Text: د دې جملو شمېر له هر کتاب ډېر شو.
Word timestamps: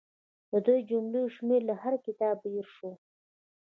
د 0.51 0.53
دې 0.65 0.77
جملو 0.89 1.21
شمېر 1.35 1.61
له 1.69 1.75
هر 1.83 1.95
کتاب 2.05 2.35
ډېر 2.49 2.65
شو. 2.75 2.91